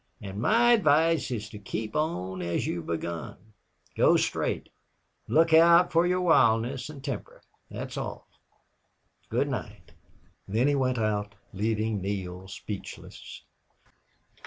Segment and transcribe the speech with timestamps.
[0.19, 3.53] And my advice is keep on as you've begun
[3.95, 4.69] go straight
[5.27, 7.43] look out for your wildness and temper....
[7.69, 8.27] That's all.
[9.29, 9.91] Good night."
[10.47, 13.43] Then he went out, leaving Neale speechless.